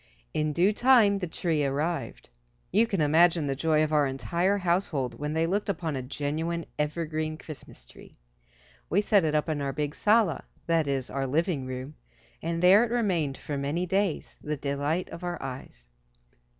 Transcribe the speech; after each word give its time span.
In 0.33 0.51
due 0.51 0.73
time 0.73 1.19
the 1.19 1.27
tree 1.27 1.63
arrived. 1.63 2.27
You 2.71 2.87
can 2.87 3.01
imagine 3.01 3.45
the 3.45 3.55
joy 3.55 3.83
of 3.83 3.93
our 3.93 4.07
entire 4.07 4.57
household 4.57 5.19
when 5.19 5.33
they 5.33 5.45
looked 5.45 5.69
upon 5.69 5.95
a 5.95 6.01
genuine, 6.01 6.65
evergreen, 6.79 7.37
Christmas 7.37 7.85
tree. 7.85 8.17
We 8.89 9.01
set 9.01 9.23
it 9.25 9.35
up 9.35 9.47
in 9.47 9.61
our 9.61 9.73
big 9.73 9.93
"sala," 9.93 10.43
that 10.65 10.87
is 10.87 11.11
our 11.11 11.27
living 11.27 11.67
room, 11.67 11.93
and 12.41 12.63
there 12.63 12.83
it 12.83 12.89
remained 12.89 13.37
for 13.37 13.59
many 13.59 13.85
days, 13.85 14.39
the 14.41 14.57
delight 14.57 15.07
of 15.11 15.23
our 15.23 15.39
eyes. 15.39 15.87